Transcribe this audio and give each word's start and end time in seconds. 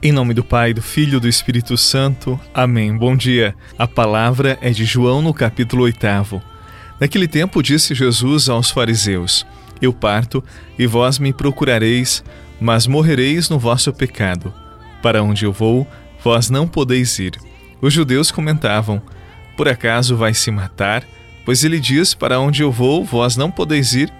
Em 0.00 0.12
nome 0.12 0.32
do 0.32 0.44
Pai, 0.44 0.72
do 0.72 0.80
Filho 0.80 1.16
e 1.16 1.20
do 1.20 1.26
Espírito 1.26 1.76
Santo. 1.76 2.38
Amém. 2.54 2.96
Bom 2.96 3.16
dia. 3.16 3.52
A 3.76 3.84
palavra 3.84 4.56
é 4.60 4.70
de 4.70 4.84
João 4.84 5.20
no 5.20 5.34
capítulo 5.34 5.82
8. 5.82 6.40
Naquele 7.00 7.26
tempo 7.26 7.60
disse 7.60 7.96
Jesus 7.96 8.48
aos 8.48 8.70
fariseus: 8.70 9.44
Eu 9.82 9.92
parto 9.92 10.42
e 10.78 10.86
vós 10.86 11.18
me 11.18 11.32
procurareis, 11.32 12.22
mas 12.60 12.86
morrereis 12.86 13.50
no 13.50 13.58
vosso 13.58 13.92
pecado. 13.92 14.54
Para 15.02 15.20
onde 15.20 15.44
eu 15.44 15.52
vou, 15.52 15.84
vós 16.22 16.48
não 16.48 16.68
podeis 16.68 17.18
ir. 17.18 17.32
Os 17.80 17.92
judeus 17.92 18.30
comentavam: 18.30 19.02
Por 19.56 19.68
acaso 19.68 20.16
vai 20.16 20.32
se 20.32 20.52
matar? 20.52 21.02
Pois 21.44 21.64
ele 21.64 21.80
diz: 21.80 22.14
Para 22.14 22.38
onde 22.38 22.62
eu 22.62 22.70
vou, 22.70 23.04
vós 23.04 23.36
não 23.36 23.50
podeis 23.50 23.94
ir. 23.94 24.12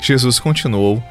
Jesus 0.00 0.38
continuou: 0.38 1.02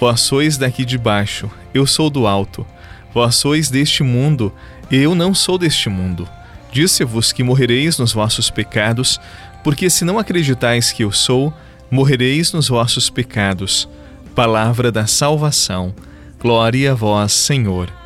Vós 0.00 0.22
sois 0.22 0.58
daqui 0.58 0.84
de 0.84 0.98
baixo, 0.98 1.48
eu 1.72 1.86
sou 1.86 2.10
do 2.10 2.26
alto. 2.26 2.66
Vós 3.12 3.36
sois 3.36 3.68
deste 3.68 4.02
mundo, 4.02 4.52
eu 4.90 5.14
não 5.14 5.34
sou 5.34 5.58
deste 5.58 5.88
mundo. 5.88 6.28
Disse-vos 6.72 7.32
que 7.32 7.42
morrereis 7.42 7.98
nos 7.98 8.12
vossos 8.12 8.50
pecados, 8.50 9.20
porque 9.64 9.90
se 9.90 10.04
não 10.04 10.18
acreditais 10.18 10.92
que 10.92 11.04
eu 11.04 11.10
sou, 11.10 11.52
morrereis 11.90 12.52
nos 12.52 12.68
vossos 12.68 13.10
pecados. 13.10 13.88
Palavra 14.34 14.92
da 14.92 15.06
salvação. 15.06 15.94
Glória 16.38 16.92
a 16.92 16.94
vós, 16.94 17.32
Senhor. 17.32 17.99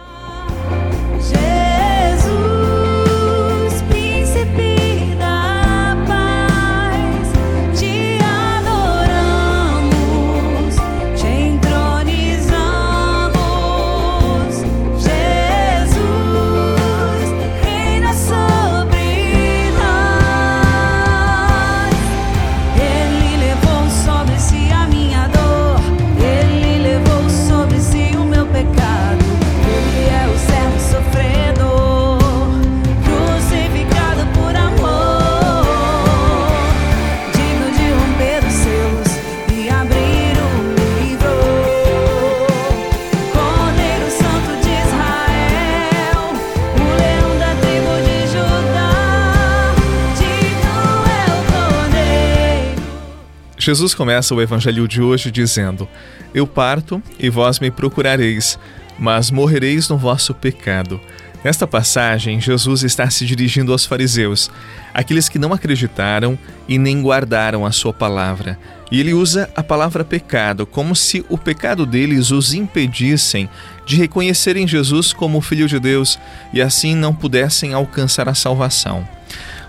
Jesus 53.65 53.95
começa 53.95 54.35
o 54.35 54.43
evangelho 54.43 54.87
de 54.87 55.01
hoje 55.01 55.31
dizendo: 55.31 55.89
Eu 56.35 56.47
parto 56.47 57.03
e 57.19 57.31
vós 57.31 57.59
me 57.59 57.71
procurareis, 57.71 58.59
mas 58.99 59.31
morrereis 59.31 59.89
no 59.89 59.97
vosso 59.97 60.35
pecado. 60.35 61.01
Nesta 61.43 61.67
passagem, 61.67 62.39
Jesus 62.39 62.83
está 62.83 63.09
se 63.09 63.25
dirigindo 63.25 63.73
aos 63.73 63.87
fariseus, 63.87 64.51
aqueles 64.93 65.31
que 65.31 65.39
não 65.39 65.51
acreditaram 65.51 66.39
e 66.69 66.77
nem 66.77 67.01
guardaram 67.01 67.65
a 67.65 67.73
sua 67.73 67.95
palavra. 67.95 68.59
E 68.93 69.01
ele 69.01 69.15
usa 69.15 69.49
a 69.57 69.63
palavra 69.63 70.05
pecado 70.05 70.67
como 70.67 70.95
se 70.95 71.25
o 71.31 71.39
pecado 71.39 71.87
deles 71.87 72.31
os 72.31 72.53
impedissem 72.53 73.49
de 73.87 73.97
reconhecerem 73.97 74.69
Jesus 74.69 75.11
como 75.11 75.39
o 75.39 75.43
Filho 75.43 75.67
de 75.67 75.81
Deus 75.81 76.19
e 76.53 76.61
assim 76.61 76.95
não 76.95 77.15
pudessem 77.15 77.73
alcançar 77.73 78.29
a 78.29 78.35
salvação. 78.35 79.09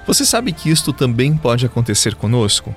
Você 0.06 0.26
sabe 0.26 0.52
que 0.52 0.70
isto 0.70 0.92
também 0.92 1.38
pode 1.38 1.66
acontecer 1.66 2.14
conosco? 2.14 2.76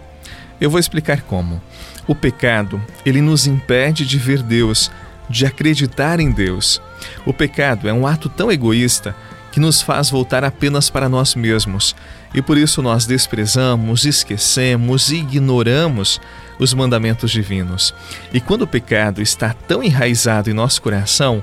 Eu 0.61 0.71
vou 0.71 0.81
explicar 0.81 1.23
como. 1.23 1.61
O 2.07 2.15
pecado, 2.15 2.81
ele 3.05 3.21
nos 3.21 3.47
impede 3.47 4.07
de 4.07 4.19
ver 4.19 4.43
Deus, 4.43 4.91
de 5.29 5.47
acreditar 5.47 6.21
em 6.21 6.31
Deus. 6.31 6.81
O 7.27 7.33
pecado 7.33 7.89
é 7.89 7.93
um 7.93 8.07
ato 8.07 8.29
tão 8.29 8.51
egoísta 8.51 9.15
que 9.53 9.61
nos 9.61 9.81
faz 9.81 10.11
voltar 10.11 10.45
apenas 10.45 10.91
para 10.91 11.09
nós 11.09 11.35
mesmos, 11.35 11.95
e 12.35 12.43
por 12.43 12.59
isso 12.59 12.83
nós 12.83 13.07
desprezamos, 13.07 14.05
esquecemos 14.05 15.11
e 15.11 15.17
ignoramos 15.17 16.21
os 16.59 16.75
mandamentos 16.75 17.31
divinos. 17.31 17.95
E 18.33 18.41
quando 18.41 18.63
o 18.63 18.67
pecado 18.67 19.23
está 19.23 19.55
tão 19.67 19.83
enraizado 19.83 20.51
em 20.51 20.55
nosso 20.55 20.83
coração, 20.83 21.43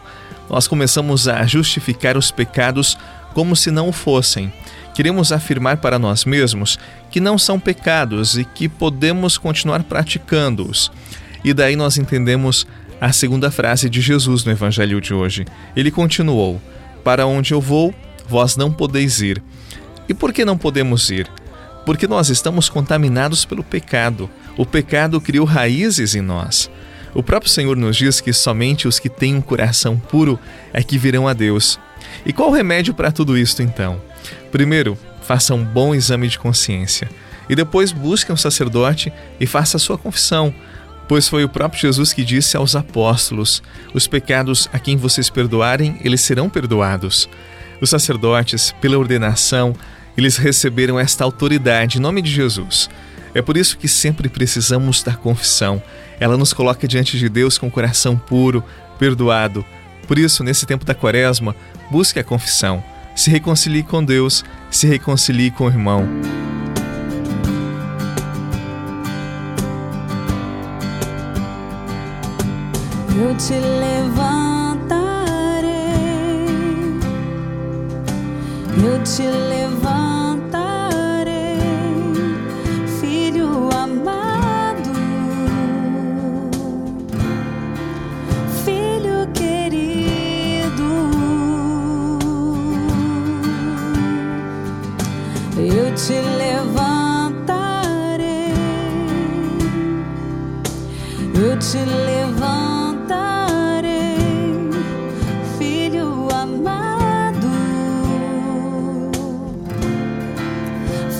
nós 0.49 0.67
começamos 0.67 1.27
a 1.27 1.45
justificar 1.45 2.15
os 2.15 2.31
pecados 2.31 2.97
como 3.33 3.55
se 3.55 3.71
não 3.71 3.89
o 3.89 3.91
fossem 3.91 4.53
queremos 4.95 5.33
afirmar 5.33 5.77
para 5.77 5.99
nós 5.99 6.23
mesmos 6.23 6.79
que 7.15 7.21
não 7.21 7.37
são 7.37 7.57
pecados 7.57 8.37
e 8.37 8.43
que 8.43 8.67
podemos 8.67 9.37
continuar 9.37 9.83
praticando-os. 9.83 10.91
E 11.45 11.53
daí 11.53 11.77
nós 11.77 11.97
entendemos 11.97 12.67
a 12.99 13.13
segunda 13.13 13.49
frase 13.49 13.89
de 13.89 14.01
Jesus 14.01 14.43
no 14.43 14.51
Evangelho 14.51 14.99
de 14.99 15.13
hoje. 15.13 15.45
Ele 15.77 15.89
continuou: 15.89 16.61
Para 17.05 17.25
onde 17.25 17.53
eu 17.53 17.61
vou, 17.61 17.95
vós 18.27 18.57
não 18.57 18.69
podeis 18.69 19.21
ir. 19.21 19.41
E 20.09 20.13
por 20.13 20.33
que 20.33 20.43
não 20.43 20.57
podemos 20.57 21.09
ir? 21.09 21.31
Porque 21.85 22.05
nós 22.05 22.27
estamos 22.27 22.67
contaminados 22.67 23.45
pelo 23.45 23.63
pecado. 23.63 24.29
O 24.57 24.65
pecado 24.65 25.21
criou 25.21 25.45
raízes 25.45 26.15
em 26.15 26.21
nós. 26.21 26.69
O 27.13 27.23
próprio 27.23 27.49
Senhor 27.49 27.77
nos 27.77 27.95
diz 27.95 28.19
que 28.19 28.33
somente 28.33 28.89
os 28.89 28.99
que 28.99 29.07
têm 29.07 29.35
um 29.35 29.41
coração 29.41 29.97
puro 29.97 30.37
é 30.73 30.83
que 30.83 30.97
virão 30.97 31.29
a 31.29 31.33
Deus. 31.33 31.79
E 32.25 32.33
qual 32.33 32.49
o 32.49 32.53
remédio 32.53 32.93
para 32.93 33.09
tudo 33.09 33.37
isto 33.37 33.61
então? 33.61 34.01
Primeiro, 34.51 34.97
faça 35.25 35.53
um 35.53 35.63
bom 35.63 35.93
exame 35.93 36.27
de 36.27 36.37
consciência 36.37 37.09
e 37.49 37.55
depois 37.55 37.91
busque 37.91 38.31
um 38.31 38.37
sacerdote 38.37 39.11
e 39.39 39.45
faça 39.45 39.77
a 39.77 39.79
sua 39.79 39.97
confissão, 39.97 40.53
pois 41.07 41.27
foi 41.27 41.43
o 41.43 41.49
próprio 41.49 41.81
Jesus 41.81 42.13
que 42.13 42.23
disse 42.23 42.57
aos 42.57 42.75
apóstolos: 42.75 43.61
Os 43.93 44.07
pecados 44.07 44.69
a 44.73 44.79
quem 44.79 44.97
vocês 44.97 45.29
perdoarem, 45.29 45.99
eles 46.03 46.21
serão 46.21 46.49
perdoados. 46.49 47.29
Os 47.81 47.89
sacerdotes, 47.89 48.73
pela 48.79 48.97
ordenação, 48.97 49.75
eles 50.17 50.37
receberam 50.37 50.99
esta 50.99 51.23
autoridade 51.23 51.97
em 51.97 52.01
nome 52.01 52.21
de 52.21 52.31
Jesus. 52.31 52.89
É 53.33 53.41
por 53.41 53.57
isso 53.57 53.77
que 53.77 53.87
sempre 53.87 54.29
precisamos 54.29 55.03
da 55.03 55.13
confissão. 55.13 55.83
Ela 56.19 56.37
nos 56.37 56.53
coloca 56.53 56.87
diante 56.87 57.19
de 57.19 57.27
Deus 57.27 57.57
com 57.57 57.67
o 57.67 57.71
coração 57.71 58.17
puro, 58.17 58.63
perdoado. 58.97 59.65
Por 60.07 60.17
isso, 60.17 60.41
nesse 60.41 60.65
tempo 60.65 60.85
da 60.85 60.95
quaresma, 60.95 61.53
busque 61.91 62.17
a 62.17 62.23
confissão 62.23 62.81
se 63.15 63.31
reconcilie 63.31 63.81
com 63.81 64.03
Deus, 64.03 64.43
se 64.69 64.87
reconcilie 64.87 65.51
com 65.51 65.65
o 65.65 65.67
irmão. 65.67 66.07
Eu 73.17 73.35
te 73.37 73.53
levantarei, 73.53 74.89
eu 78.83 79.03
te 79.03 79.21
levantarei. 79.21 80.14
Te 95.95 96.21
levantarei, 96.37 97.33
eu 101.33 101.57
te 101.57 101.77
levantarei, 102.05 103.09
filho 105.57 106.27
amado, 106.29 107.47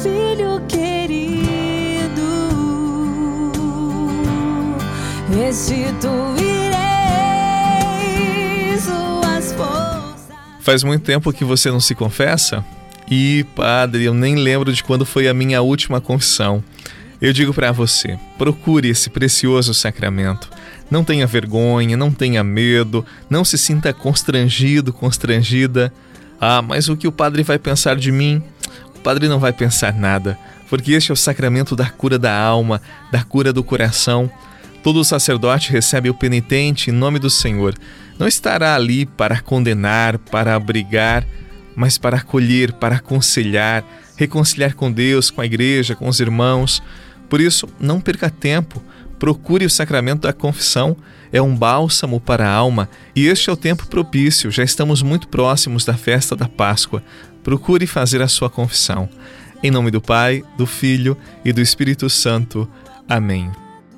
filho 0.04 0.62
querido, 0.68 2.22
restituirei 5.34 6.76
suas 8.80 9.54
forças. 9.54 10.36
Faz 10.60 10.84
muito 10.84 11.06
tempo 11.06 11.32
que 11.32 11.46
você 11.46 11.72
não 11.72 11.80
se 11.80 11.96
confessa? 11.96 12.66
E, 13.10 13.46
padre, 13.56 14.06
eu 14.06 14.13
nem 14.13 14.36
lembro 14.36 14.74
de 14.74 14.84
quando 14.84 15.06
foi 15.06 15.28
a 15.28 15.34
minha 15.34 15.62
última 15.62 16.02
confissão. 16.02 16.63
Eu 17.22 17.31
digo 17.31 17.54
para 17.54 17.72
você: 17.72 18.18
procure 18.38 18.90
esse 18.90 19.10
precioso 19.10 19.74
sacramento. 19.74 20.50
Não 20.90 21.04
tenha 21.04 21.25
vergonha, 21.25 21.98
não 21.98 22.12
tenha 22.12 22.44
medo, 22.44 23.06
não 23.30 23.44
se 23.44 23.57
sinta 23.57 23.94
constrangido, 23.94 24.94
constrangida. 24.94 25.92
Ah, 26.40 26.62
mas 26.62 26.90
o 26.90 26.98
que 26.98 27.07
o 27.07 27.12
padre 27.12 27.44
vai 27.44 27.57
pensar 27.57 27.96
de 27.96 28.12
mim? 28.12 28.44
O 28.96 29.00
padre 29.00 29.28
não 29.28 29.40
vai 29.40 29.54
pensar 29.54 29.94
nada, 29.94 30.38
porque 30.69 30.92
este 30.92 31.12
é 31.12 31.13
o 31.13 31.18
sacramento 31.18 31.75
da 31.75 31.90
cura 31.90 32.19
da 32.19 32.38
alma, 32.38 32.81
da 33.12 33.24
cura 33.24 33.51
do 33.54 33.63
coração. 33.63 34.30
Todo 34.84 35.04
sacerdote 35.04 35.72
recebe 35.72 36.10
o 36.10 36.13
penitente 36.13 36.92
em 36.92 36.94
nome 36.94 37.18
do 37.18 37.30
Senhor, 37.30 37.74
não 38.19 38.28
estará 38.28 38.75
ali 38.75 39.06
para 39.06 39.42
condenar, 39.42 40.18
para 40.19 40.54
abrigar, 40.54 41.25
mas 41.75 41.98
para 41.98 42.18
acolher, 42.18 42.74
para 42.74 42.95
aconselhar, 42.95 43.83
reconciliar 44.16 44.74
com 44.75 44.92
Deus, 44.92 45.30
com 45.30 45.42
a 45.42 45.45
igreja, 45.45 45.95
com 45.95 46.07
os 46.07 46.19
irmãos. 46.19 46.81
Por 47.30 47.42
isso, 47.42 47.68
não 47.80 48.00
perca 48.00 48.30
tempo. 48.30 48.81
Procure 49.19 49.66
o 49.66 49.69
sacramento 49.69 50.22
da 50.22 50.33
confissão, 50.33 50.95
é 51.31 51.42
um 51.42 51.56
bálsamo 51.56 52.19
para 52.19 52.48
a 52.48 52.54
alma 52.54 52.89
e 53.16 53.27
este 53.27 53.50
é 53.50 53.54
o 53.54 53.57
tempo 53.57 53.88
propício, 53.88 54.51
já 54.51 54.63
estamos 54.63 55.01
muito 55.01 55.27
próximos 55.30 55.86
da 55.86 55.94
festa 55.94 56.36
da 56.36 56.50
Páscoa. 56.50 57.01
Procure 57.44 57.88
fazer 57.88 58.22
a 58.22 58.27
sua 58.27 58.50
confissão. 58.50 59.07
Em 59.63 59.72
nome 59.72 59.89
do 59.89 60.01
Pai, 60.01 60.44
do 60.57 60.66
Filho 60.66 61.18
e 61.44 61.54
do 61.54 61.62
Espírito 61.62 62.10
Santo. 62.10 62.69
Amém. 63.07 63.51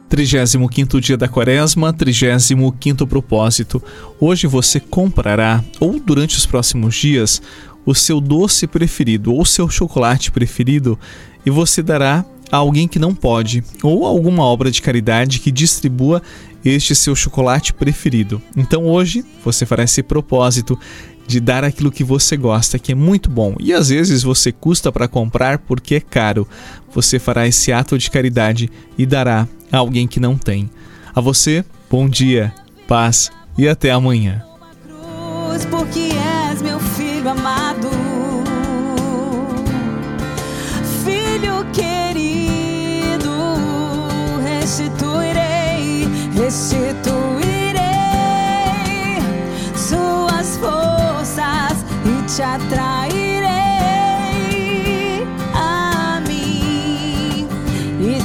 35 0.09 1.01
dia 1.01 1.17
da 1.17 1.27
quaresma, 1.27 1.91
35 1.91 3.05
propósito. 3.05 3.83
Hoje 4.19 4.47
você 4.47 4.79
comprará, 4.79 5.63
ou 5.79 5.99
durante 5.99 6.37
os 6.37 6.45
próximos 6.45 6.95
dias, 6.95 7.41
o 7.87 7.95
seu 7.95 8.19
doce 8.19 8.67
preferido 8.67 9.33
ou 9.33 9.45
seu 9.45 9.69
chocolate 9.69 10.29
preferido 10.29 10.99
e 11.45 11.49
você 11.49 11.81
dará 11.81 12.25
a 12.51 12.57
alguém 12.57 12.87
que 12.87 12.99
não 12.99 13.15
pode, 13.15 13.63
ou 13.81 14.05
alguma 14.05 14.43
obra 14.43 14.69
de 14.69 14.81
caridade 14.81 15.39
que 15.39 15.51
distribua 15.51 16.21
este 16.63 16.93
seu 16.93 17.15
chocolate 17.15 17.73
preferido. 17.73 18.41
Então 18.55 18.85
hoje 18.85 19.23
você 19.43 19.65
fará 19.65 19.83
esse 19.83 20.03
propósito 20.03 20.77
de 21.25 21.39
dar 21.39 21.63
aquilo 21.63 21.91
que 21.91 22.03
você 22.03 22.35
gosta, 22.35 22.79
que 22.79 22.91
é 22.91 22.95
muito 22.95 23.29
bom. 23.29 23.55
E 23.59 23.73
às 23.73 23.89
vezes 23.89 24.23
você 24.23 24.51
custa 24.51 24.91
para 24.91 25.07
comprar 25.07 25.59
porque 25.59 25.95
é 25.95 25.99
caro. 25.99 26.47
Você 26.93 27.19
fará 27.19 27.47
esse 27.47 27.71
ato 27.71 27.97
de 27.97 28.09
caridade 28.09 28.69
e 28.97 29.05
dará 29.05 29.47
a 29.71 29.77
alguém 29.77 30.07
que 30.07 30.19
não 30.19 30.37
tem. 30.37 30.69
A 31.13 31.19
você, 31.19 31.65
bom 31.89 32.07
dia, 32.07 32.53
paz 32.87 33.29
e 33.57 33.67
até 33.67 33.91
amanhã. 33.91 34.46